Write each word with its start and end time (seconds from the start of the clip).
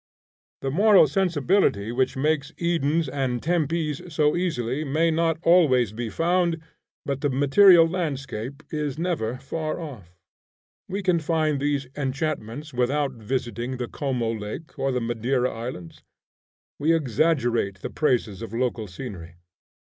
The 0.61 0.71
moral 0.71 1.05
sensibility 1.05 1.91
which 1.91 2.17
makes 2.17 2.51
Edens 2.57 3.07
and 3.07 3.37
Tempes 3.43 4.01
so 4.11 4.35
easily, 4.35 4.83
may 4.83 5.11
not 5.11 5.39
be 5.43 5.47
always 5.47 5.93
found, 6.11 6.59
but 7.05 7.21
the 7.21 7.29
material 7.29 7.87
landscape 7.87 8.63
is 8.71 8.97
never 8.97 9.37
far 9.37 9.79
off. 9.79 10.17
We 10.89 11.03
can 11.03 11.19
find 11.19 11.59
these 11.59 11.85
enchantments 11.95 12.73
without 12.73 13.11
visiting 13.11 13.77
the 13.77 13.87
Como 13.87 14.31
Lake, 14.33 14.79
or 14.79 14.91
the 14.91 15.01
Madeira 15.01 15.51
Islands. 15.53 16.01
We 16.79 16.95
exaggerate 16.95 17.81
the 17.83 17.91
praises 17.91 18.41
of 18.41 18.55
local 18.55 18.87
scenery. 18.87 19.35